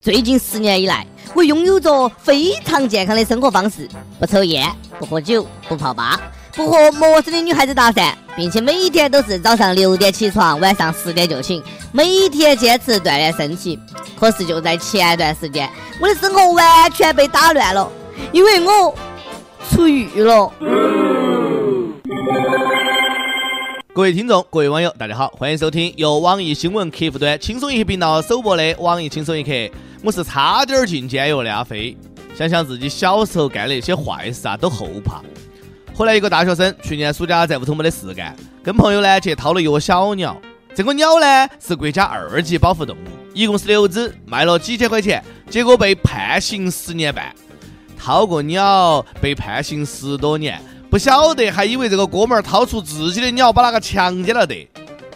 [0.00, 1.04] 最近十年以来，
[1.34, 3.88] 我拥有着非常健康的生活方式：
[4.20, 4.64] 不抽烟，
[4.96, 6.20] 不喝酒，不泡吧，
[6.54, 13.76] 不和陌生的女孩子搭讪，并且每一天都是早上六点起床，晚上十点就寝，每天坚持锻炼身体。
[14.16, 15.68] 可是就在前段时间，
[16.00, 17.90] 我的生活完全被打乱了，
[18.30, 18.94] 因为我
[19.68, 20.52] 出狱了。
[23.92, 29.50] 各位听众，各位网友，大家好，欢迎收听由网易新闻客户端轻松一刻频道首播的网易轻松一刻。
[30.08, 31.94] 我是差点进监狱的阿飞，
[32.34, 35.20] 想想自己小时候干的一些坏事啊，都后怕。
[35.94, 40.40] 后来一个大学生去年暑假在屋头没得事干，跟朋友呢去掏了一窝小鸟。
[40.74, 43.00] 这个鸟呢是国家二级保护动物，
[43.34, 47.30] 一共是六只，卖了几千块钱，结果被判刑十年半。
[47.98, 50.58] 掏个鸟被判刑十多年。
[50.88, 54.66] 不晓得，还以为这个哥们儿掏出自己的鸟把那个强奸了得，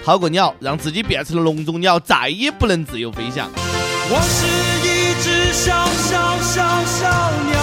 [0.04, 3.50] 掏个鸟让自己变成了笼中鸟，再也不能自由飞翔。
[4.14, 4.71] 我是
[5.52, 7.06] 小小小小
[7.50, 7.60] 鸟，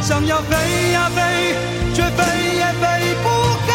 [0.00, 1.56] 想要飞呀飞，
[1.92, 2.22] 却飞
[2.56, 3.28] 也飞不
[3.66, 3.72] 高。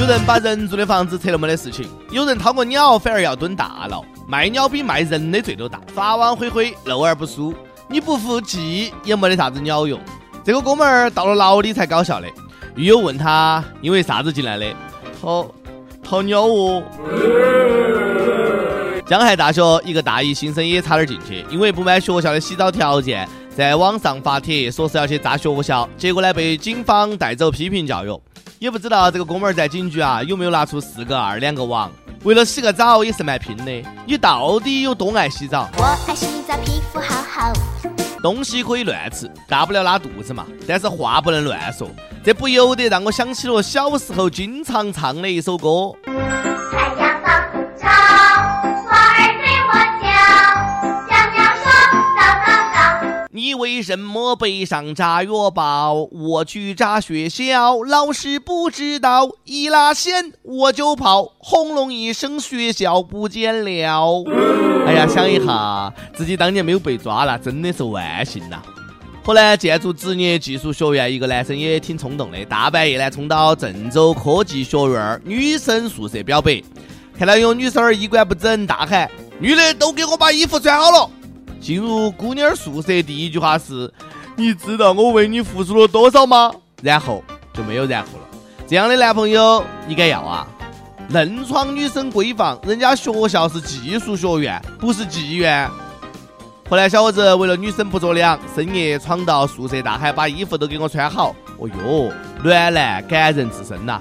[0.00, 7.52] 有人把人住的房子拆了没得事情，有人掏个鸟反而要蹲大牢，卖鸟比卖人的罪都大，法网恢恢，漏而不疏。
[7.88, 9.98] 你不服气也没得啥子鸟用。
[10.44, 12.28] 这个哥们儿到了牢里才搞笑的。
[12.76, 14.72] 狱友问他因为啥子进来的，
[15.20, 15.44] 掏
[16.04, 16.84] 掏鸟哦。
[19.06, 28.20] 江海大学一个大一新生也差点进去，因为不满学校的洗澡条件，在网上发帖说是要去炸学校，结果呢被警方带走批评教育。
[28.58, 33.88] 也不知道这个哥们儿在警局啊有没有拿出四个二两个网，为了洗个澡也是蛮拼的。
[34.06, 35.68] 你到底有多爱洗澡？
[35.76, 37.52] 我爱洗澡，皮肤好好。
[38.22, 40.46] 东西可以乱吃，大不了拉肚子嘛。
[40.66, 41.90] 但是话不能乱说，
[42.24, 45.92] 这不由得让我想起了小时候经常唱的一首歌。
[53.54, 56.08] 为什么背上炸药包？
[56.10, 64.24] 我去炸学校，老师不知道，一拉线我就跑，轰隆一声，学校不见了。
[64.86, 68.62] 哎呀，想一下，自己当年没有被抓了，真的是万幸呐。
[69.22, 76.62] 后来建筑职业技术学院一个男生也挺冲动的，大半夜呢冲到郑州科技学院女生宿舍表白，
[77.18, 81.10] 看到有女生衣冠不整，大喊：“女的都给我把衣服穿好了！”
[81.64, 83.90] 进入姑娘宿舍，第一句话是
[84.36, 86.52] ：“你知道我为你付出了多少吗？”
[86.82, 88.38] 然后就没有然后了。
[88.66, 90.46] 这样的男朋友你敢要啊？
[91.08, 95.66] 愣闯女生闺房，人家学校是技术学院，不是妓院。
[96.68, 103.98] 后来小伙子为了女生不着凉，深夜闯到宿舍大喊：“把衣服都给我穿好！”哦哟，暖男感人至深呐。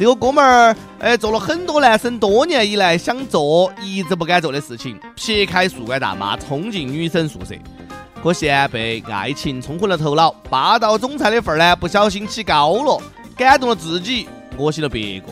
[0.00, 7.54] 这个哥们儿，哎，做了很多男生多年以来想做一直不敢做的事情，撇开宿管大妈，冲进女生宿舍。
[8.22, 12.98] 可惜被爱情冲昏了头脑，霸道总裁的份儿呢，不小心起高了，
[13.36, 15.26] 感动了自己，恶心了别个。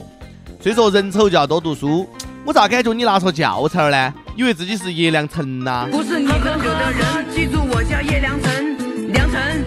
[0.60, 2.06] 所以说，人丑就要多读书。
[2.44, 4.14] 我咋感觉你拿错教材了呢？
[4.36, 5.88] 以为自己是叶良辰呐？
[5.90, 9.64] 不是你的人，记住我叫叶良辰，良辰，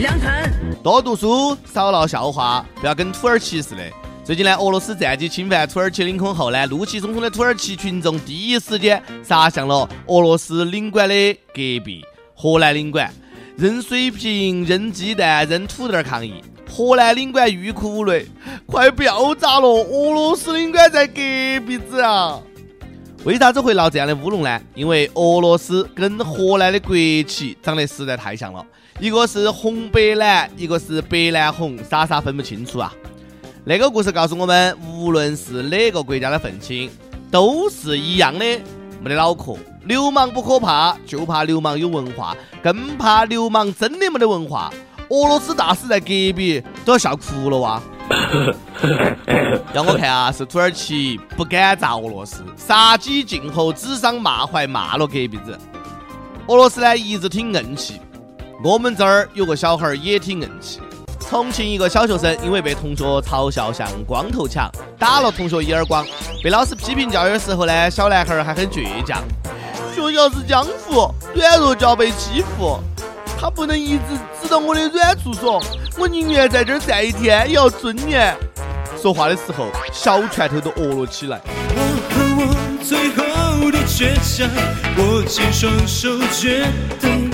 [0.00, 0.76] 良辰。
[0.82, 3.82] 多读书，少闹笑话，不要跟土耳其似的。
[4.28, 13.10] 最近呢，俄罗斯战机侵犯土耳其领空后呢，怒气冲冲的土耳其群众第一时间杀向了俄罗斯领馆的隔壁荷兰领馆，
[13.56, 16.44] 扔水瓶、扔鸡蛋、扔土豆抗议。
[16.68, 18.26] 荷兰领馆欲哭无泪，
[18.66, 19.66] 快不要炸了！
[19.66, 21.14] 俄罗斯领馆在隔
[21.66, 22.38] 壁子啊！
[23.24, 24.60] 为啥子会闹这样的乌龙呢？
[24.74, 26.94] 因为俄罗斯跟荷兰的国
[27.26, 28.62] 旗长得实在太像了，
[29.00, 32.92] 一个是红白蓝，一个是白蓝红，傻傻分不清楚啊！
[33.68, 36.90] 那个故事告诉我们，无论是哪个国家的愤青，
[37.30, 38.58] 都是一样的，
[38.98, 39.54] 没得脑壳。
[39.84, 44.72] 流氓不可怕，就怕流氓有文化，更怕流氓真的没得文化。
[45.10, 47.82] 俄罗斯大使在隔壁都要笑哭了哇！
[49.74, 55.58] 让我看啊，是土耳其不敢炸俄罗斯，杀鸡儆猴，指桑骂槐，骂了隔壁子。
[56.46, 58.00] 俄罗斯呢一直挺硬气，
[58.64, 60.80] 我们这儿有个小孩儿也挺硬气。
[61.28, 66.06] 重庆一个小学生因为被同学嘲笑像光头强，打了同学一耳光。
[66.42, 69.22] 被老师批评教育的时候呢，小男孩还很倔强。
[69.94, 72.80] 学校是江湖，软弱就要被欺负。
[73.38, 75.62] 他不能一直指着我的软处说，
[75.98, 78.34] 我宁愿在这儿站一天也要尊严。
[79.00, 81.38] 说话的时候，小拳头都握了起来。
[81.44, 84.48] 我和我最后的倔强，
[84.96, 86.66] 握紧双手，绝
[86.98, 87.27] 对。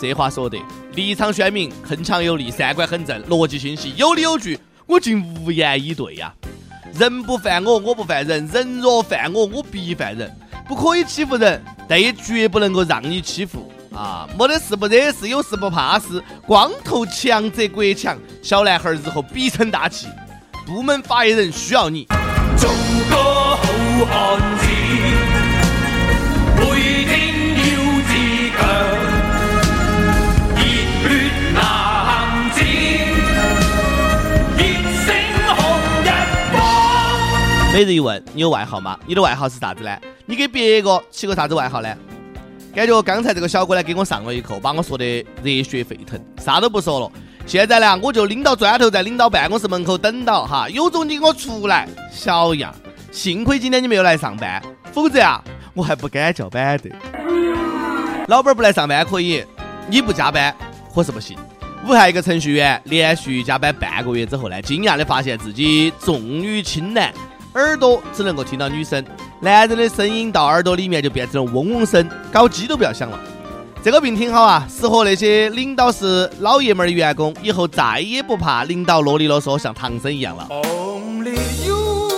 [0.00, 0.58] 这话说的。
[0.94, 6.32] 立场鲜明，铿锵有力，三观很正，逻辑清晰，有理有据，我竟无言以对呀！
[6.94, 10.30] 人不犯我，我不犯人；人若犯我，我必犯人。
[10.66, 14.28] 不可以欺负人，但也绝不能够让你欺负啊！
[14.38, 16.22] 没得事不惹事，有事不怕事。
[16.46, 20.06] 光头强则国强，小男孩日后必成大器。
[20.66, 22.06] 部门发言人需要你。
[22.56, 22.70] 做
[23.08, 23.56] 个好
[24.06, 24.47] 汉
[37.78, 38.98] 每日一问：你有外号吗？
[39.06, 39.96] 你的外号是啥子呢？
[40.26, 41.96] 你给别个起个啥子外号呢？
[42.74, 47.08] 感觉刚才这个小哥呢，给我上了一课，把我说的热血沸腾，啥都不说了。
[47.46, 52.74] 现在呢，我就拎到砖头在领导办公室门口等到哈，有种你给我出来，小样！
[53.12, 54.60] 幸亏今天你没有来上班，
[54.90, 55.40] 否则啊，
[55.72, 56.90] 我还不敢叫板的。
[58.26, 59.44] 老板不来上班可以，
[59.86, 60.52] 你不加班
[60.92, 61.38] 可是不行。
[61.86, 67.14] 武汉一个程序员连续加班半个月之后呢，惊讶的发现自己重女轻男，
[67.54, 69.04] 耳朵只能够听到女声，
[69.40, 73.18] 男人的声音到耳朵里面就变成了嗡嗡声，搞机都不要想了。
[73.82, 80.46] 这个病挺好啊，适合那些领导是老爷们儿的员工，以后再也不怕领导啰里啰嗦像唐僧一样了。
[80.50, 82.10] Only you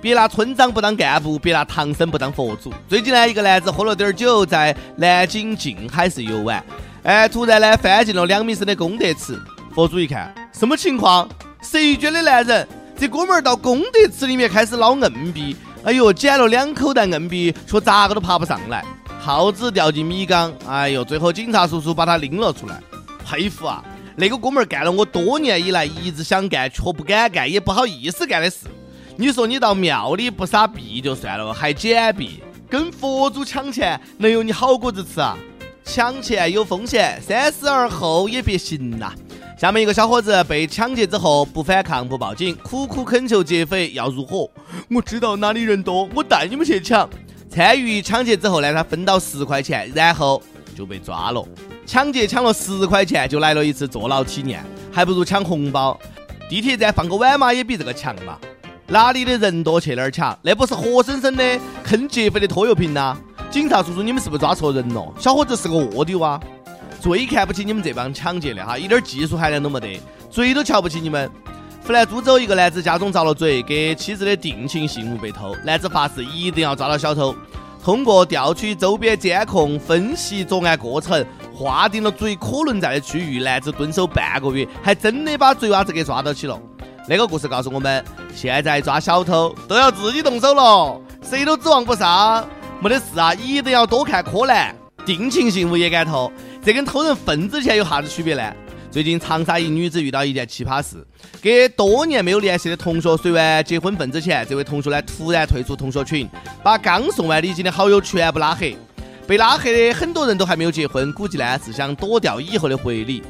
[0.00, 2.72] 别拿村长不当干部，别拿唐僧不当佛祖。
[2.88, 6.62] 最近呢，一个男子喝了点酒，在南京静海市游玩，
[7.02, 9.38] 哎，突然呢翻进了两米深的功德池。
[9.74, 11.28] 佛祖一看，什么情况？
[11.60, 12.68] 谁捐的男人？
[12.98, 18.84] 这哥们儿到功德池里面开始捞硬币，哎呦，捡了两口袋硬币，却咋个都爬不上来。
[19.20, 22.82] 耗子掉进米缸，哎呦，最后警察叔叔把他拎了出来。
[23.24, 23.84] 佩服啊，
[24.16, 28.66] 那个哥们儿干了我多年以来一直想干却不敢干也不好意思干的事。
[29.16, 35.38] 你说你到庙里不撒币就算了，还捡币，跟佛祖抢钱，能有你好果子吃啊？
[35.84, 39.12] 抢钱有风险，三思而后也别行呐。
[39.58, 44.48] 下面一个小伙子被抢劫之后不反抗不报警，苦苦恳求劫匪要入伙。
[44.88, 47.10] 我知道哪里人多，我带你们去抢。
[47.50, 50.40] 参与抢劫之后呢，他分到十块钱，然后
[50.76, 51.44] 就被抓了。
[51.84, 55.98] 抢劫抢了十块钱，就来了一次坐牢体验，还不如抢红包。
[56.48, 58.38] 地铁站放个碗嘛，也比这个强嘛。
[58.86, 63.16] 哪里的人多去哪儿抢，那不是活生生的坑劫匪的拖油瓶呐！
[63.50, 65.12] 警察叔叔，你们是不是抓错人了？
[65.18, 66.38] 小伙子是个卧底哇！
[67.08, 69.98] 最看不起你们这帮抢劫的哈，一点技术含量都没得，
[70.30, 71.30] 嘴都瞧不起你们。
[71.86, 75.56] 湖南株洲一个男子家中遭了贼，给妻子的定情信物被偷。
[75.64, 77.34] 男子发誓一定要抓到小偷。
[77.82, 81.24] 通过调取周边监控，分析作案过程，
[81.54, 86.60] 划定了最可能在的区域，男子蹲守半个月，还真的把贼娃子给抓到起了。
[87.08, 92.46] 那个故事告诉我们，现在抓小偷都要自己动手了，谁都指望不上。
[92.80, 94.76] 没得事啊，一定要多看柯南。
[95.06, 96.30] 定情信物也敢偷，
[96.62, 98.42] 这跟偷人份子钱有啥子区别呢？
[98.90, 100.96] 最近长沙一女子遇到一件奇葩事，
[101.40, 106.28] 给多年没有联系的同学随完结婚份子钱，这位同学呢突然退出同学群，
[106.62, 108.76] 把刚送完礼金的好友全部拉黑。
[109.26, 113.22] 被拉黑的很多人都还没有结婚，估计呢是想躲掉以后的回礼。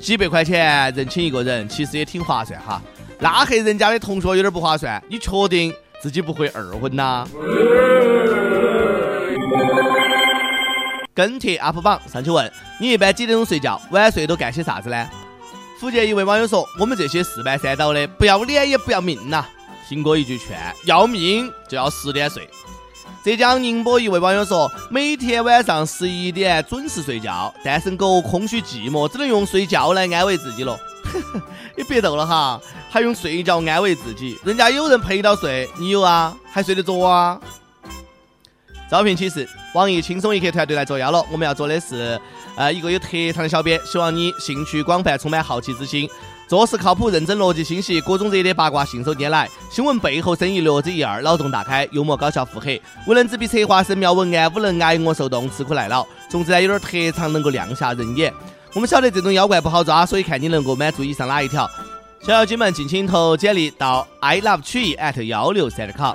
[0.00, 2.80] 几百块钱认请一个人，其实也挺划算哈。
[3.18, 7.26] 拉黑人家的同学有点不划算，你确定自己不会二婚呐？
[11.14, 13.80] 跟帖 UP 榜上去问你一般几点钟睡觉？
[13.90, 15.08] 晚睡都干些啥子呢？
[15.78, 19.44] 福建一位网友说：“我们这些四半三倒的，不要脸也不要命呐！”
[19.88, 22.48] 听过一句劝：要命就要十点睡。
[23.24, 30.78] 浙江宁波一位网友说：“每天晚上十一点准时睡觉，单身狗空虚寂寞，只能用睡觉来安慰自己了。
[31.76, 34.38] ”你别逗了哈，还用睡觉安慰自己？
[34.44, 36.36] 人家有人陪到睡，你有啊？
[36.52, 37.40] 还睡得着啊？
[38.90, 41.24] 招聘启事：网易轻松一刻团队来作妖了。
[41.30, 42.20] 我们要做的是，
[42.56, 46.10] 呃，一个有特长的小编，希望你兴趣广泛，充满好奇之心，
[46.48, 56.04] 做事靠谱认真，逻辑清晰，各种热点八卦信手拈来，新闻背后深意略知一二，脑洞大开，幽默搞笑腹黑，无能执笔策划神妙文案，无能挨饿受冻，吃苦耐劳。
[56.28, 58.34] 总之呢，有点特长能够亮瞎人眼。
[58.74, 61.70] 我们晓得这种妖怪不好抓，所以看你能够满足以上哪一条。
[62.26, 66.12] 小妖精们，敬请投简历到 i love 曲艺 at 幺六三点 com。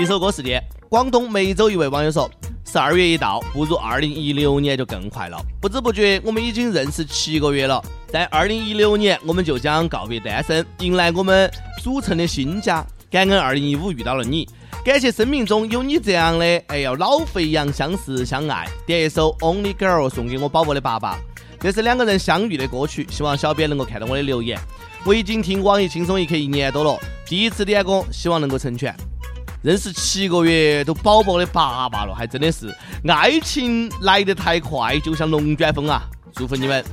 [0.00, 0.60] 一首歌时间。
[0.88, 2.30] 广东梅州一位网友说
[2.64, 5.36] ：“十二月一到，步入二零一六年就更快了。
[5.60, 7.82] 不知不觉，我们已经认识七个月了。
[8.06, 11.50] 在二零一六年，我们就将告别单身，迎来我们
[11.82, 12.86] 组成的新家。
[13.10, 14.48] 感恩二零一五遇到了你，
[14.84, 18.68] 感谢生命中有你这样的，哎呀，老肥羊相识相爱。
[18.86, 21.18] 点一首《Only Girl》送给我宝宝的爸爸。
[21.58, 24.56] 这是两个人相遇的歌曲，希望小编能够看到我的留言。
[25.04, 28.94] 我已经听网易轻松一刻一年多了，第一次点歌，希望能够成全。”
[29.62, 32.72] 认识七个月都宝宝的爸爸了，还真的是
[33.08, 36.02] 爱情来得太快，就像龙卷风啊！
[36.32, 36.84] 祝福你们。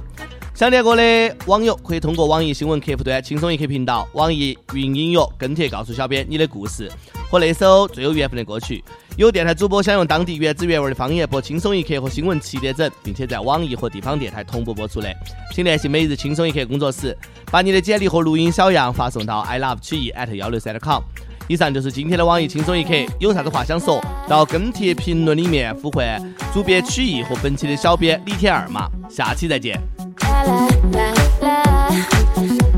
[0.56, 6.90] 想点歌的网友可以通过网易新闻客户端“轻松一刻”频道、网易云音乐跟帖告诉小编你的故事
[7.30, 8.84] 和那首最有缘分的歌曲。
[9.18, 15.12] 有电台主播想用当地原汁原味的方言播《轻松一刻》和新闻七点整，并且在网易和地方电台同步播出的，
[15.52, 17.18] 请联系每日轻松一刻工作室，
[17.52, 21.02] 把你的简历和录音小样发送到 i love 曲艺 at 幺六三 com。
[21.48, 26.22] 以上就是今天的网易轻松一刻，有啥子话想说，到跟帖评论里面呼唤
[26.54, 29.80] 主编曲艺和本期的小编李天二嘛，下期再见。
[30.20, 30.46] la
[30.92, 32.73] la la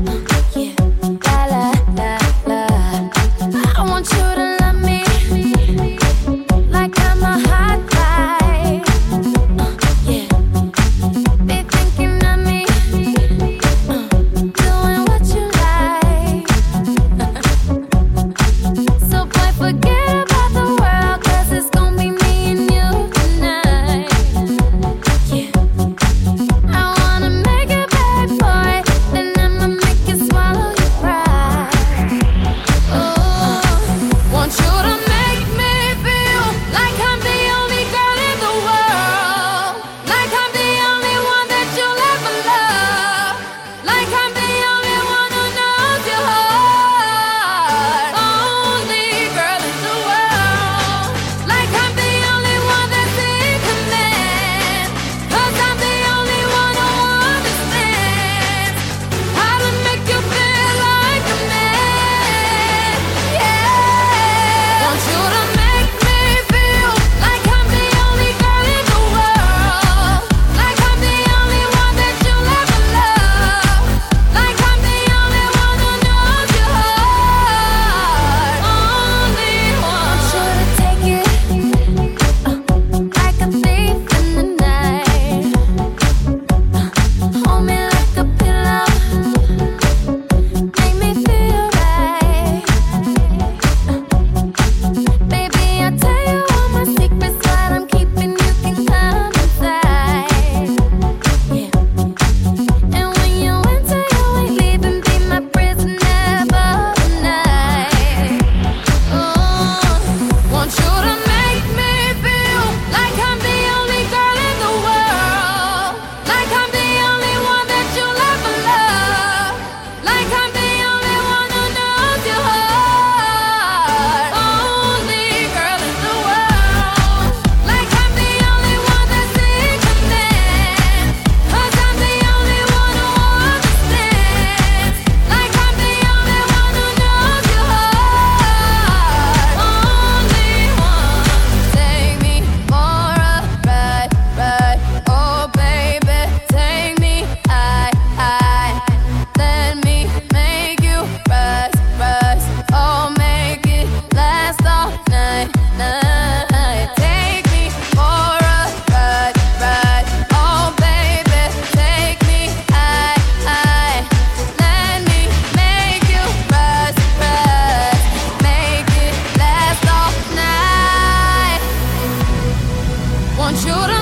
[173.56, 173.95] children